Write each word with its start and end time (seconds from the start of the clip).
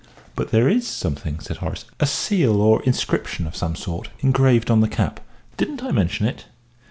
"But 0.35 0.49
there 0.49 0.67
is 0.67 0.87
something," 0.87 1.39
said 1.41 1.57
Horace; 1.57 1.85
"a 1.99 2.07
seal 2.07 2.59
or 2.59 2.81
inscription 2.81 3.45
of 3.45 3.55
some 3.55 3.75
sort 3.75 4.09
engraved 4.21 4.71
on 4.71 4.81
the 4.81 4.87
cap. 4.89 5.19
Didn't 5.57 5.83
I 5.83 5.91
mention 5.91 6.25
it?" 6.25 6.45